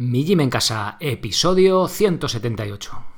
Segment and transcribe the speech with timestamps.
[0.00, 3.17] Mi Gym en Casa, episodio 178.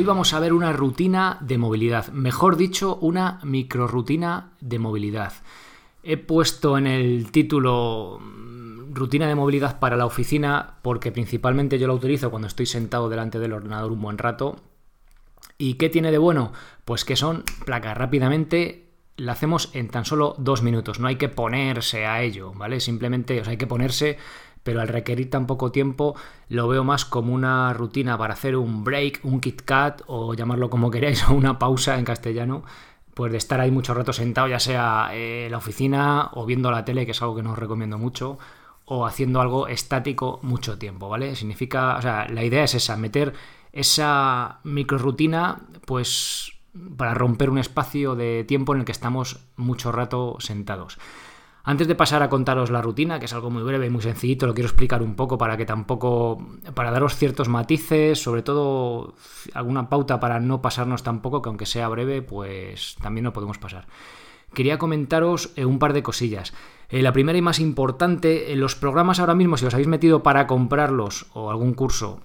[0.00, 5.34] Hoy vamos a ver una rutina de movilidad, mejor dicho, una microrutina de movilidad.
[6.02, 11.86] He puesto en el título mm, rutina de movilidad para la oficina porque principalmente yo
[11.86, 14.56] la utilizo cuando estoy sentado delante del ordenador un buen rato.
[15.58, 16.54] ¿Y qué tiene de bueno?
[16.86, 18.90] Pues que son placas rápidamente
[19.20, 20.98] la hacemos en tan solo dos minutos.
[20.98, 22.80] No hay que ponerse a ello, ¿vale?
[22.80, 24.16] Simplemente hay que ponerse
[24.62, 26.14] pero al requerir tan poco tiempo
[26.48, 30.70] lo veo más como una rutina para hacer un break, un Kit Kat o llamarlo
[30.70, 32.64] como queráis, o una pausa en castellano,
[33.14, 36.84] pues de estar ahí mucho rato sentado, ya sea en la oficina o viendo la
[36.84, 38.38] tele, que es algo que no os recomiendo mucho,
[38.84, 41.36] o haciendo algo estático mucho tiempo, ¿vale?
[41.36, 43.34] Significa, o sea, la idea es esa, meter
[43.72, 46.52] esa micro rutina, pues
[46.96, 50.98] para romper un espacio de tiempo en el que estamos mucho rato sentados.
[51.62, 54.46] Antes de pasar a contaros la rutina, que es algo muy breve y muy sencillito,
[54.46, 56.38] lo quiero explicar un poco para que tampoco,
[56.74, 59.14] para daros ciertos matices, sobre todo
[59.52, 63.86] alguna pauta para no pasarnos tampoco, que aunque sea breve, pues también no podemos pasar.
[64.54, 66.54] Quería comentaros eh, un par de cosillas.
[66.88, 70.22] Eh, la primera y más importante, en los programas ahora mismo, si os habéis metido
[70.22, 72.20] para comprarlos o algún curso,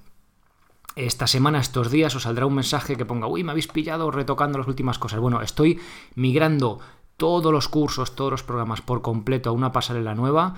[0.95, 4.57] esta semana, estos días, os saldrá un mensaje que ponga, uy, me habéis pillado retocando
[4.57, 5.19] las últimas cosas.
[5.19, 5.79] Bueno, estoy
[6.15, 6.79] migrando
[7.17, 10.55] todos los cursos, todos los programas por completo a una pasarela nueva.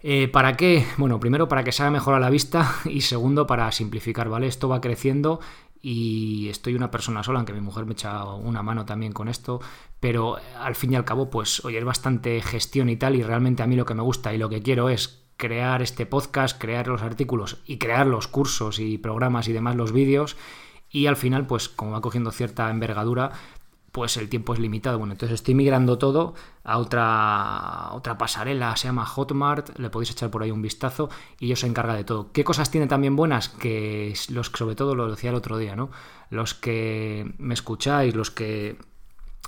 [0.00, 0.86] Eh, ¿Para qué?
[0.98, 4.46] Bueno, primero para que se haga mejor a la vista y segundo para simplificar, ¿vale?
[4.46, 5.40] Esto va creciendo
[5.80, 9.60] y estoy una persona sola, aunque mi mujer me echa una mano también con esto,
[10.00, 13.62] pero al fin y al cabo, pues oye, es bastante gestión y tal y realmente
[13.62, 16.88] a mí lo que me gusta y lo que quiero es crear este podcast, crear
[16.88, 20.36] los artículos y crear los cursos y programas y demás, los vídeos
[20.90, 23.32] y al final, pues como va cogiendo cierta envergadura,
[23.96, 24.98] pues el tiempo es limitado.
[24.98, 26.34] Bueno, entonces estoy migrando todo
[26.64, 31.08] a otra, otra pasarela, se llama Hotmart, le podéis echar por ahí un vistazo
[31.40, 32.30] y ellos se encarga de todo.
[32.30, 33.48] ¿Qué cosas tiene también buenas?
[33.48, 35.88] Que los sobre todo lo decía el otro día, ¿no?
[36.28, 38.76] Los que me escucháis, los que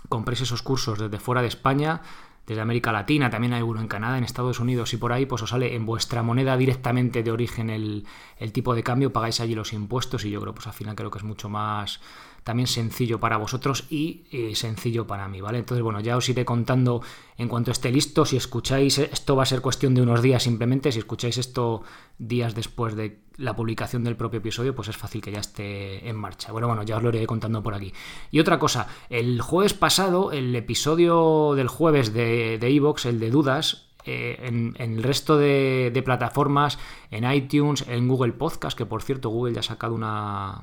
[0.09, 2.01] compréis esos cursos desde fuera de España,
[2.47, 5.43] desde América Latina, también hay uno en Canadá, en Estados Unidos y por ahí, pues
[5.43, 8.07] os sale en vuestra moneda directamente de origen el,
[8.39, 11.11] el tipo de cambio, pagáis allí los impuestos y yo creo, pues al final creo
[11.11, 12.01] que es mucho más
[12.49, 15.59] también sencillo para vosotros y eh, sencillo para mí, ¿vale?
[15.59, 17.03] Entonces, bueno, ya os iré contando
[17.37, 18.25] en cuanto esté listo.
[18.25, 20.91] Si escucháis, esto va a ser cuestión de unos días simplemente.
[20.91, 21.83] Si escucháis esto
[22.17, 26.17] días después de la publicación del propio episodio, pues es fácil que ya esté en
[26.17, 26.51] marcha.
[26.51, 27.93] Bueno, bueno, ya os lo iré contando por aquí.
[28.31, 33.89] Y otra cosa, el jueves pasado, el episodio del jueves de Evox, el de dudas,
[34.05, 36.79] eh, en, el resto de, de, plataformas,
[37.11, 40.63] en iTunes, en Google Podcast, que por cierto Google ya ha sacado una,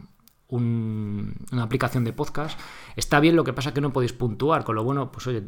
[0.49, 2.59] una aplicación de podcast.
[2.95, 5.43] Está bien, lo que pasa es que no podéis puntuar, con lo bueno, pues oye,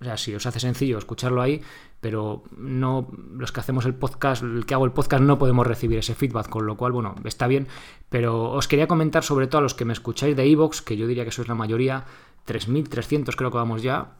[0.00, 1.62] o sea, si os hace sencillo escucharlo ahí,
[2.00, 5.98] pero no los que hacemos el podcast, el que hago el podcast no podemos recibir
[5.98, 7.68] ese feedback, con lo cual, bueno, está bien,
[8.08, 11.06] pero os quería comentar sobre todo a los que me escucháis de Evox, que yo
[11.06, 12.04] diría que sois la mayoría,
[12.46, 14.14] 3.300 creo que vamos ya,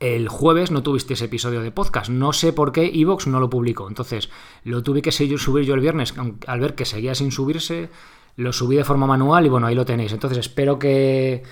[0.00, 2.10] el jueves no tuviste ese episodio de podcast.
[2.10, 3.86] No sé por qué Evox no lo publicó.
[3.88, 4.30] Entonces,
[4.64, 6.14] lo tuve que subir yo el viernes,
[6.46, 7.90] al ver que seguía sin subirse
[8.36, 10.12] lo subí de forma manual y bueno, ahí lo tenéis.
[10.12, 11.42] Entonces espero que,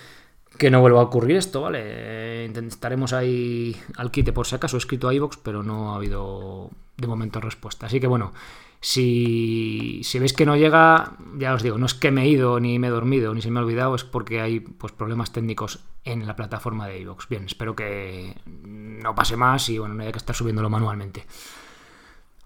[0.59, 2.45] que no vuelva a ocurrir esto, ¿vale?
[2.47, 6.71] Estaremos ahí al quite por si acaso, he escrito a iVox, pero no ha habido
[6.97, 7.87] de momento respuesta.
[7.87, 8.33] Así que bueno,
[8.81, 12.59] si, si, veis que no llega, ya os digo, no es que me he ido,
[12.59, 15.81] ni me he dormido, ni se me ha olvidado, es porque hay pues, problemas técnicos
[16.05, 17.29] en la plataforma de iVox.
[17.29, 21.27] Bien, espero que no pase más y bueno, no haya que estar subiéndolo manualmente.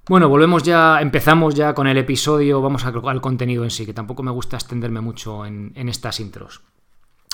[0.09, 4.23] Bueno, volvemos ya, empezamos ya con el episodio, vamos al contenido en sí, que tampoco
[4.23, 6.63] me gusta extenderme mucho en, en estas intros.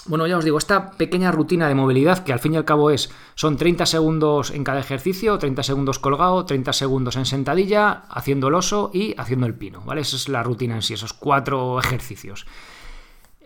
[0.06, 2.90] Bueno, ya os digo, esta pequeña rutina de movilidad, que al fin y al cabo
[2.90, 8.48] es, son 30 segundos en cada ejercicio, 30 segundos colgado, 30 segundos en sentadilla, haciendo
[8.48, 10.00] el oso y haciendo el pino, ¿vale?
[10.00, 12.46] Esa es la rutina en sí, esos cuatro ejercicios.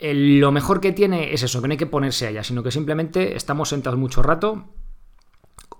[0.00, 3.34] lo mejor que tiene es eso, que no hay que ponerse allá, sino que simplemente
[3.37, 4.67] estamos sentados mucho rato,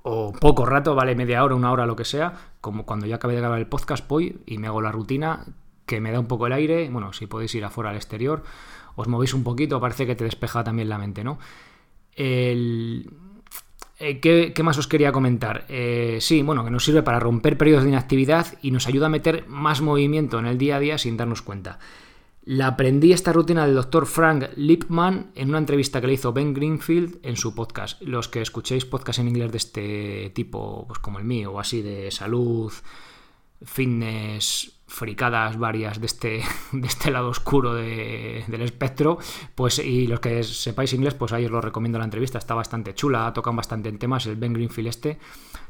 [0.09, 3.35] o poco rato, vale, media hora, una hora, lo que sea, como cuando ya acabé
[3.35, 5.45] de grabar el podcast, voy y me hago la rutina,
[5.85, 8.45] que me da un poco el aire, bueno, si podéis ir afuera al exterior,
[8.95, 11.41] os movéis un poquito, parece que te despeja también la mente, ¿no?
[12.13, 13.11] El...
[13.99, 15.65] Eh, ¿Qué, más os quería comentar?
[15.69, 19.09] Eh, sí, bueno, que nos sirve para romper periodos de inactividad y nos ayuda a
[19.09, 21.81] meter más movimiento en el día a día sin darnos cuenta.
[22.47, 26.55] La aprendí esta rutina del doctor Frank Lipman en una entrevista que le hizo Ben
[26.55, 28.01] Greenfield en su podcast.
[28.03, 31.83] Los que escuchéis podcast en inglés de este tipo, pues como el mío, o así
[31.83, 32.73] de salud,
[33.65, 36.43] fitness, fricadas varias de este,
[36.73, 39.19] de este lado oscuro del espectro,
[39.55, 42.95] pues y los que sepáis inglés, pues ahí os lo recomiendo la entrevista, está bastante
[42.95, 45.19] chula, tocan bastante en temas, el Ben Greenfield este,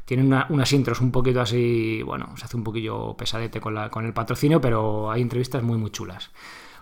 [0.05, 4.05] tiene unas intros un poquito así, bueno, se hace un poquillo pesadete con, la, con
[4.05, 6.31] el patrocinio, pero hay entrevistas muy muy chulas.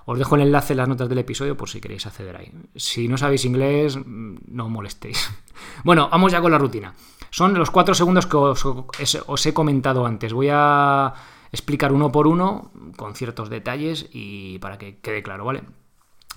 [0.07, 2.51] Os dejo el enlace en las notas del episodio por si queréis acceder ahí.
[2.75, 5.31] Si no sabéis inglés, no molestéis.
[5.83, 6.93] Bueno, vamos ya con la rutina.
[7.31, 10.33] Son los cuatro segundos que os he comentado antes.
[10.33, 11.13] Voy a
[11.55, 15.63] explicar uno por uno con ciertos detalles y para que quede claro, ¿vale?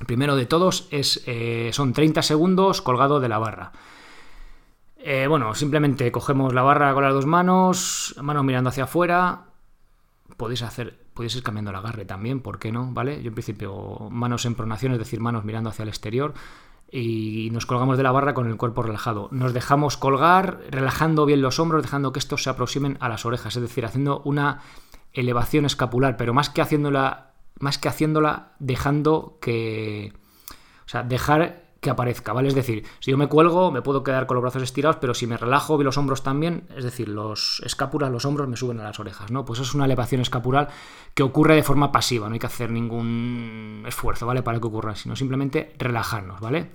[0.01, 3.73] El primero de todos es, eh, son 30 segundos colgado de la barra.
[4.99, 9.43] Eh, bueno, simplemente cogemos la barra con las dos manos, mano mirando hacia afuera.
[10.37, 12.93] Podéis hacer, podéis ir cambiando el agarre también, ¿por qué no?
[12.93, 13.23] ¿Vale?
[13.23, 16.35] Yo en principio manos en pronación, es decir, manos mirando hacia el exterior
[16.91, 19.29] y nos colgamos de la barra con el cuerpo relajado.
[19.31, 23.57] Nos dejamos colgar, relajando bien los hombros, dejando que estos se aproximen a las orejas,
[23.57, 24.63] es decir, haciendo una
[25.21, 30.13] elevación escapular, pero más que haciéndola, más que haciéndola dejando que,
[30.87, 32.49] o sea, dejar que aparezca, ¿vale?
[32.49, 35.29] Es decir, si yo me cuelgo, me puedo quedar con los brazos estirados, pero si
[35.29, 38.85] me relajo y los hombros también, es decir, los escápulas, los hombros me suben a
[38.85, 39.45] las orejas, ¿no?
[39.45, 40.69] Pues es una elevación escapular
[41.15, 44.43] que ocurre de forma pasiva, no hay que hacer ningún esfuerzo, ¿vale?
[44.43, 46.71] Para que ocurra, sino simplemente relajarnos, ¿vale?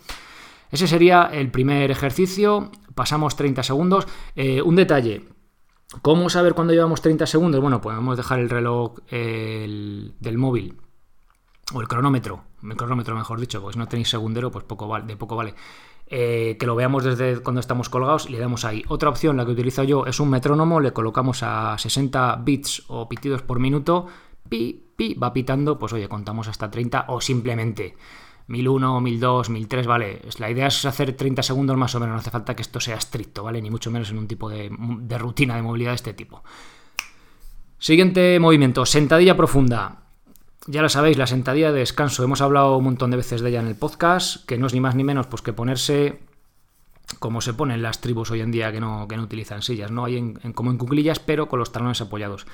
[0.71, 4.07] Ese sería el primer ejercicio, pasamos 30 segundos.
[4.35, 5.23] Eh, un detalle,
[6.01, 7.61] ¿Cómo saber cuándo llevamos 30 segundos?
[7.61, 10.77] Bueno, podemos dejar el reloj del móvil
[11.73, 15.35] o el cronómetro, el cronómetro mejor dicho, porque si no tenéis segundero, pues de poco
[15.35, 15.55] vale.
[16.07, 18.83] Eh, que lo veamos desde cuando estamos colgados y le damos ahí.
[18.87, 23.07] Otra opción, la que utilizo yo, es un metrónomo, le colocamos a 60 bits o
[23.07, 24.07] pitidos por minuto,
[24.49, 27.95] pi, pi, va pitando, pues oye, contamos hasta 30 o simplemente
[28.47, 30.21] 1001, 1002, 1003, vale.
[30.39, 32.97] La idea es hacer 30 segundos más o menos, no hace falta que esto sea
[32.97, 33.61] estricto, ¿vale?
[33.61, 34.69] Ni mucho menos en un tipo de,
[35.17, 36.43] rutina de movilidad de este tipo.
[37.79, 40.03] Siguiente movimiento, sentadilla profunda.
[40.67, 42.23] Ya lo sabéis, la sentadilla de descanso.
[42.23, 44.79] Hemos hablado un montón de veces de ella en el podcast, que no es ni
[44.79, 46.21] más ni menos pues, que ponerse
[47.19, 50.05] como se ponen las tribus hoy en día que no, que no utilizan sillas, ¿no?
[50.05, 52.45] Hay en, como en cuclillas, pero con los talones apoyados.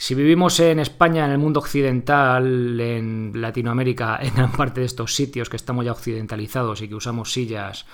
[0.00, 5.14] Si vivimos en España, en el mundo occidental, en Latinoamérica, en gran parte de estos
[5.14, 7.84] sitios que estamos ya occidentalizados y que usamos sillas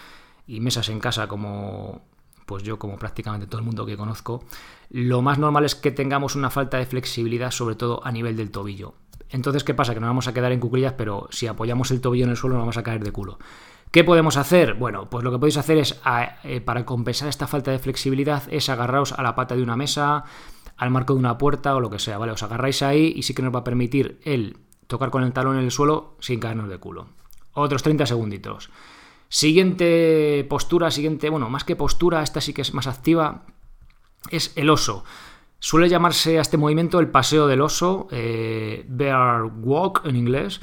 [0.47, 2.03] y mesas en casa como
[2.45, 4.45] pues yo como prácticamente todo el mundo que conozco,
[4.91, 8.51] lo más normal es que tengamos una falta de flexibilidad, sobre todo a nivel del
[8.51, 8.97] tobillo.
[9.31, 9.95] Entonces, ¿qué pasa?
[9.95, 12.57] Que nos vamos a quedar en cuclillas, pero si apoyamos el tobillo en el suelo
[12.57, 13.39] nos vamos a caer de culo.
[13.91, 14.75] ¿Qué podemos hacer?
[14.75, 15.99] Bueno, pues lo que podéis hacer es,
[16.43, 20.25] eh, para compensar esta falta de flexibilidad, es agarraros a la pata de una mesa,
[20.77, 22.33] al marco de una puerta o lo que sea, ¿vale?
[22.33, 25.59] Os agarráis ahí y sí que nos va a permitir el tocar con el talón
[25.59, 27.07] en el suelo sin caernos de culo.
[27.53, 28.71] Otros 30 segunditos.
[29.29, 33.47] Siguiente postura, siguiente, bueno, más que postura, esta sí que es más activa,
[34.31, 35.05] es el oso.
[35.59, 40.61] Suele llamarse a este movimiento el paseo del oso, eh, bear walk en inglés,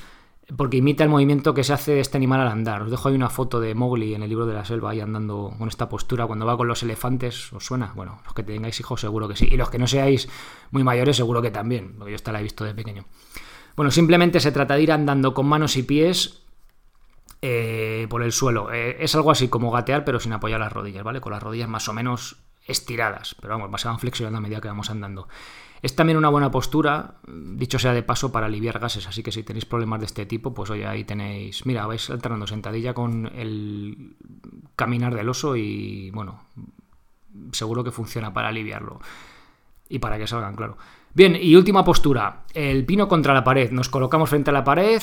[0.55, 2.81] porque imita el movimiento que se hace de este animal al andar.
[2.81, 5.53] Os dejo ahí una foto de Mowgli en el libro de la selva, ahí andando
[5.57, 7.53] con esta postura cuando va con los elefantes.
[7.53, 7.93] ¿Os suena?
[7.95, 9.47] Bueno, los que tengáis hijos seguro que sí.
[9.49, 10.27] Y los que no seáis
[10.71, 13.05] muy mayores seguro que también, yo esta la he visto de pequeño.
[13.75, 16.43] Bueno, simplemente se trata de ir andando con manos y pies
[17.41, 18.71] eh, por el suelo.
[18.73, 21.21] Eh, es algo así como gatear, pero sin apoyar las rodillas, ¿vale?
[21.21, 24.67] Con las rodillas más o menos estiradas, pero vamos, se van flexionando a medida que
[24.67, 25.27] vamos andando.
[25.81, 29.41] Es también una buena postura, dicho sea de paso, para aliviar gases, así que si
[29.41, 34.15] tenéis problemas de este tipo, pues oye, ahí tenéis, mira, vais alternando sentadilla con el
[34.75, 36.43] caminar del oso y bueno,
[37.51, 38.99] seguro que funciona para aliviarlo
[39.89, 40.77] y para que salgan, claro.
[41.13, 43.71] Bien, y última postura, el pino contra la pared.
[43.71, 45.01] Nos colocamos frente a la pared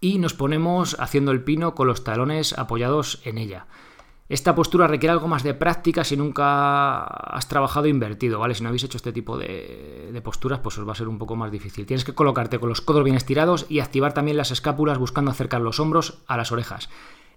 [0.00, 3.66] y nos ponemos haciendo el pino con los talones apoyados en ella.
[4.32, 8.54] Esta postura requiere algo más de práctica si nunca has trabajado invertido, ¿vale?
[8.54, 11.36] Si no habéis hecho este tipo de, posturas, pues os va a ser un poco
[11.36, 11.84] más difícil.
[11.84, 15.60] Tienes que colocarte con los codos bien estirados y activar también las escápulas buscando acercar
[15.60, 16.88] los hombros a las orejas.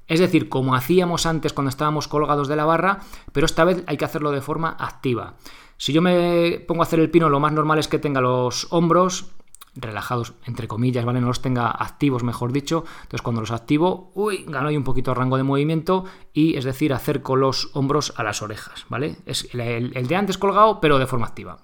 [0.07, 3.01] Es decir, como hacíamos antes cuando estábamos colgados de la barra,
[3.33, 5.33] pero esta vez hay que hacerlo de forma activa.
[5.75, 8.67] Si yo me pongo a hacer el pino, lo más normal es que tenga los
[8.71, 9.33] hombros
[9.75, 11.21] relajados, entre comillas, ¿vale?
[11.21, 12.85] No los tenga activos, mejor dicho.
[13.03, 16.63] Entonces, cuando los activo, uy, gano ahí un poquito de rango de movimiento y, es
[16.63, 19.17] decir, acerco los hombros a las orejas, ¿vale?
[19.25, 21.59] Es el, de antes colgado, pero de forma activa.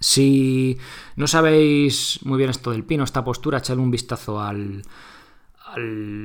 [0.00, 0.78] Si
[1.16, 4.82] no sabéis muy bien esto del pino, esta postura, echadle un vistazo al,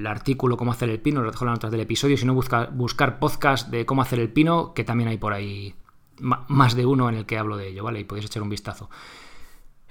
[0.05, 2.17] artículo Cómo hacer el pino, lo dejo en las notas del episodio.
[2.17, 5.73] Si no, busca, buscar podcast de cómo hacer el pino, que también hay por ahí
[6.19, 8.01] más de uno en el que hablo de ello, ¿vale?
[8.01, 8.89] Y podéis echar un vistazo.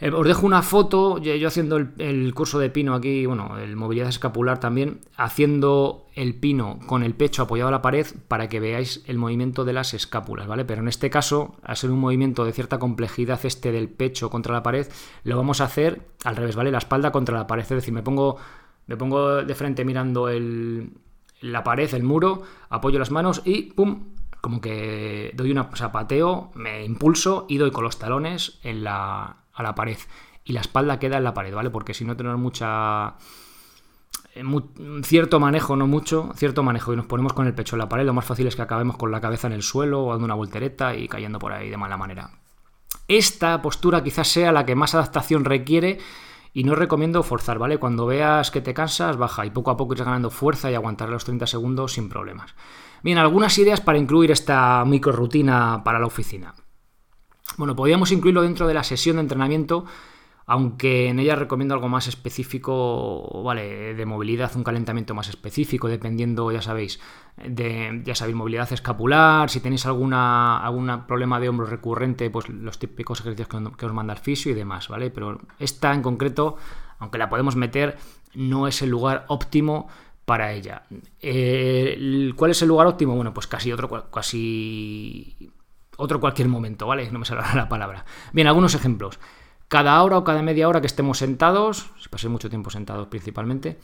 [0.01, 4.09] Eh, os dejo una foto, yo haciendo el, curso de pino aquí, bueno, el movilidad
[4.09, 9.03] escapular también, haciendo el pino con el pecho apoyado a la pared para que veáis
[9.07, 10.65] el movimiento de las escápulas, ¿vale?
[10.65, 14.55] Pero en este caso, al ser un movimiento de cierta complejidad este del pecho contra
[14.55, 14.87] la pared,
[15.25, 16.71] lo vamos a hacer al revés, ¿vale?
[16.71, 18.37] La espalda contra la pared, es decir, me pongo,
[18.87, 20.29] me pongo de frente mirando
[21.41, 24.15] la pared, el muro, apoyo las manos y ¡pum!
[24.41, 29.63] Como que doy una, zapateo, me impulso y doy con los talones en la a
[29.63, 29.99] la pared
[30.45, 31.71] y la espalda queda en la pared, ¿vale?
[31.71, 33.17] Porque si no tenemos mucha
[34.35, 34.43] eh,
[35.03, 38.07] cierto manejo, no mucho, cierto manejo y nos ponemos con el pecho en la pared,
[38.07, 40.35] lo más fácil es que acabemos con la cabeza en el suelo o dando una
[40.35, 42.31] voltereta y cayendo por ahí de mala manera.
[43.07, 45.99] Esta postura quizás sea la que más adaptación requiere
[46.53, 47.79] y no recomiendo forzar, ¿vale?
[47.79, 51.09] Cuando veas que te cansas, baja y poco a poco irás ganando fuerza y aguantar
[51.09, 52.55] los 30 segundos sin problemas.
[53.03, 56.55] Bien, algunas ideas para incluir esta micro rutina para la oficina.
[57.59, 59.85] Bueno, podríamos incluirlo dentro de la sesión de entrenamiento,
[60.47, 66.53] aunque en ella recomiendo algo más específico, vale, de movilidad, un calentamiento más específico, dependiendo,
[66.53, 67.01] ya sabéis,
[67.37, 72.79] de, ya sabéis, movilidad escapular, si tenéis alguna, algún problema de hombro recurrente, pues los
[72.79, 75.11] típicos ejercicios que, os manda el fisio y demás, ¿vale?
[75.11, 76.57] Pero esta en concreto,
[77.01, 77.99] aunque la podemos meter,
[78.35, 79.89] no es el lugar óptimo
[80.25, 80.85] para ella.
[81.21, 83.17] Eh, ¿Cuál es el lugar óptimo?
[83.17, 85.51] Bueno, pues casi otro, casi
[85.99, 87.11] otro cualquier momento, ¿vale?
[87.11, 88.07] No me sale la palabra.
[88.33, 89.19] Bien, algunos ejemplos.
[89.67, 93.79] Cada hora o cada media hora que estemos sentados, si pasé mucho tiempo sentados principalmente,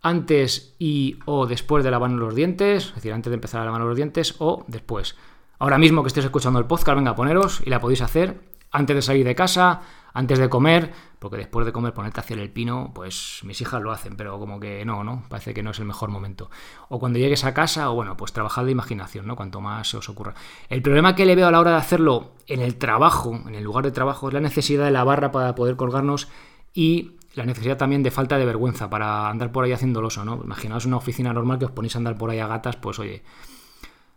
[0.00, 3.80] antes y o después de lavarnos los dientes, es decir, antes de empezar a lavar
[3.80, 5.16] los dientes o después.
[5.58, 8.38] Ahora mismo que estés escuchando el podcast, venga, poneros y la podéis hacer
[8.74, 12.40] antes de salir de casa, antes de comer, porque después de comer ponerte a hacer
[12.40, 15.22] el pino, pues mis hijas lo hacen, pero como que no, ¿no?
[15.28, 16.50] Parece que no es el mejor momento.
[16.88, 19.36] O cuando llegues a casa, o bueno, pues trabajar de imaginación, ¿no?
[19.36, 20.34] Cuanto más se os ocurra.
[20.68, 23.62] El problema que le veo a la hora de hacerlo en el trabajo, en el
[23.62, 26.28] lugar de trabajo, es la necesidad de la barra para poder colgarnos
[26.72, 30.40] y la necesidad también de falta de vergüenza para andar por ahí haciendo oso, ¿no?
[30.42, 33.22] Imaginaos una oficina normal que os ponéis a andar por ahí a gatas, pues oye,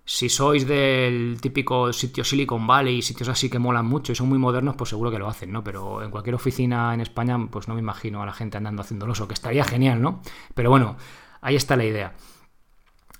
[0.09, 4.29] si sois del típico sitio Silicon Valley y sitios así que molan mucho y son
[4.29, 5.65] muy modernos, pues seguro que lo hacen, ¿no?
[5.65, 9.27] Pero en cualquier oficina en España, pues no me imagino a la gente andando haciéndolo
[9.27, 10.21] que estaría genial, ¿no?
[10.55, 10.95] Pero bueno,
[11.41, 12.15] ahí está la idea.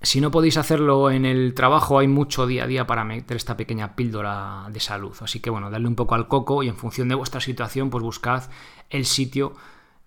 [0.01, 3.58] Si no podéis hacerlo en el trabajo, hay mucho día a día para meter esta
[3.58, 5.15] pequeña píldora de salud.
[5.20, 8.01] Así que bueno, darle un poco al coco y en función de vuestra situación, pues
[8.01, 8.44] buscad
[8.89, 9.56] el sitio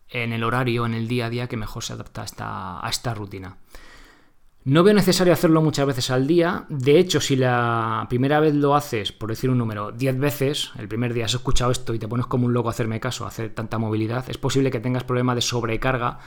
[0.08, 3.58] en el horario, en el día a día que mejor se adapta a esta rutina.
[4.62, 6.66] No veo necesario hacerlo muchas veces al día.
[6.68, 10.86] De hecho, si la primera vez lo haces, por decir un número, 10 veces, el
[10.86, 13.28] primer día has escuchado esto y te pones como un loco a hacerme caso, a
[13.28, 16.18] hacer tanta movilidad, es posible que tengas problemas de sobrecarga,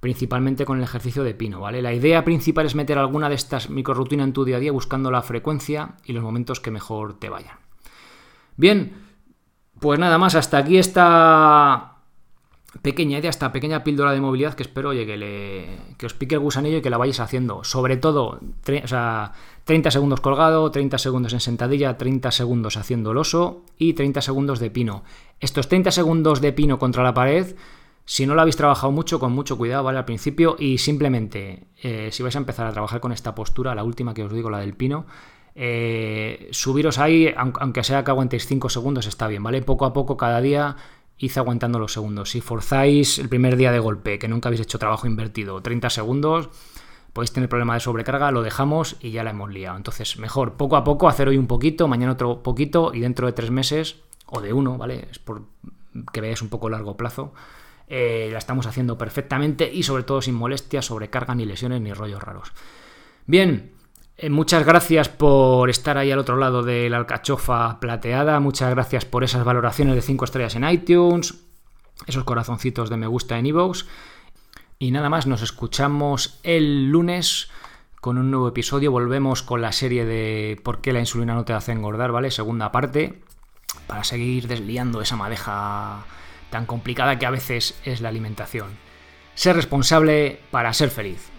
[0.00, 1.80] principalmente con el ejercicio de pino, ¿vale?
[1.80, 5.12] La idea principal es meter alguna de estas microrutinas en tu día a día buscando
[5.12, 7.56] la frecuencia y los momentos que mejor te vayan.
[8.56, 8.94] Bien,
[9.78, 11.95] pues nada más, hasta aquí está
[12.82, 16.34] pequeña idea, esta pequeña píldora de movilidad que espero oye, que, le, que os pique
[16.34, 17.64] el gusanillo y que la vayáis haciendo.
[17.64, 18.40] Sobre todo,
[18.82, 19.32] o sea,
[19.64, 24.60] 30 segundos colgado, 30 segundos en sentadilla, 30 segundos haciendo el oso y 30 segundos
[24.60, 25.02] de pino.
[25.40, 27.56] Estos 30 segundos de pino contra la pared,
[28.04, 29.98] si no lo habéis trabajado mucho, con mucho cuidado, ¿vale?
[29.98, 33.82] Al principio y simplemente, eh, si vais a empezar a trabajar con esta postura, la
[33.82, 35.06] última que os digo, la del pino,
[35.56, 39.62] eh, subiros ahí, aunque sea que aguantéis 5 segundos, está bien, ¿vale?
[39.62, 40.76] Poco a poco, cada día
[41.18, 42.30] id aguantando los segundos.
[42.30, 46.50] Si forzáis el primer día de golpe, que nunca habéis hecho trabajo invertido, 30 segundos,
[47.12, 49.76] podéis tener problema de sobrecarga, lo dejamos y ya la hemos liado.
[49.76, 53.32] Entonces, mejor poco a poco hacer hoy un poquito, mañana otro poquito y dentro de
[53.32, 53.96] tres meses
[54.26, 55.08] o de uno, ¿vale?
[55.10, 55.42] Es por
[56.12, 57.32] que veáis un poco largo plazo.
[57.88, 62.22] Eh, la estamos haciendo perfectamente y sobre todo sin molestias, sobrecarga, ni lesiones, ni rollos
[62.22, 62.52] raros.
[63.26, 63.72] Bien,
[64.30, 69.24] muchas gracias por estar ahí al otro lado de la alcachofa plateada, muchas gracias por
[69.24, 71.34] esas valoraciones de 5 estrellas en iTunes,
[72.06, 73.84] esos corazoncitos de me gusta en iVoox.
[74.78, 77.50] Y nada más, nos escuchamos el lunes
[78.00, 78.92] con un nuevo episodio.
[78.92, 82.12] Volvemos con la serie de ¿Por qué la insulina no te hace engordar?
[82.12, 82.30] ¿Vale?
[82.30, 83.22] Segunda parte,
[83.86, 86.04] para seguir desliando esa madeja
[86.50, 88.68] tan complicada que a veces es la alimentación.
[89.34, 91.30] Ser responsable para ser feliz.